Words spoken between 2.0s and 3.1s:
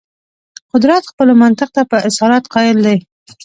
اصالت قایل دی.